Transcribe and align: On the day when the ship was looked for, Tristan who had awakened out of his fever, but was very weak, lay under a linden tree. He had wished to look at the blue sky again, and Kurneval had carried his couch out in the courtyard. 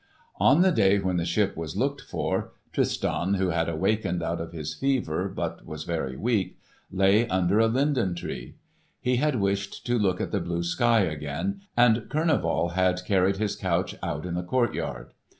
On 0.39 0.63
the 0.63 0.71
day 0.71 0.97
when 0.97 1.17
the 1.17 1.25
ship 1.27 1.55
was 1.55 1.77
looked 1.77 2.01
for, 2.01 2.53
Tristan 2.73 3.35
who 3.35 3.49
had 3.49 3.69
awakened 3.69 4.23
out 4.23 4.41
of 4.41 4.51
his 4.51 4.73
fever, 4.73 5.29
but 5.29 5.63
was 5.63 5.83
very 5.83 6.17
weak, 6.17 6.57
lay 6.91 7.27
under 7.27 7.59
a 7.59 7.67
linden 7.67 8.15
tree. 8.15 8.55
He 8.99 9.17
had 9.17 9.35
wished 9.39 9.85
to 9.85 9.99
look 9.99 10.19
at 10.19 10.31
the 10.31 10.39
blue 10.41 10.63
sky 10.63 11.01
again, 11.01 11.61
and 11.77 12.09
Kurneval 12.09 12.69
had 12.71 13.05
carried 13.05 13.37
his 13.37 13.55
couch 13.55 13.93
out 14.01 14.25
in 14.25 14.33
the 14.33 14.41
courtyard. 14.41 15.13